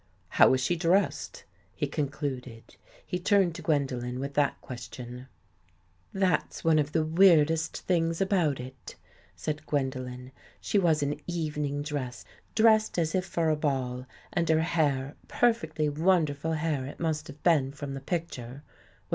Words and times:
"How 0.29 0.49
was 0.49 0.61
she 0.61 0.75
dressed?" 0.75 1.43
he 1.75 1.85
concluded. 1.85 2.75
He 3.05 3.19
turned 3.19 3.53
to 3.53 3.61
Gwendolen 3.61 4.19
with 4.19 4.33
that 4.33 4.59
question." 4.59 5.27
That's 6.27 6.63
one 6.63 6.79
of 6.79 6.91
the 6.91 7.05
weirdest 7.05 7.77
things 7.77 8.19
about 8.19 8.59
it," 8.59 8.95
said 9.35 9.61
G^" 9.67 10.31
She 10.59 10.79
was 10.79 11.03
in 11.03 11.21
evening 11.27 11.83
dress— 11.83 12.25
dressed 12.55 12.97
a 12.97 13.55
ball, 13.55 14.07
and 14.33 14.49
her 14.49 14.61
hair— 14.61 15.13
perfectly 15.27 15.87
wonderi 15.87 16.97
must 16.97 17.27
have 17.27 17.43
been 17.43 17.71
from 17.71 17.93
the 17.93 18.01
picture— 18.01 18.63
was 19.07 19.09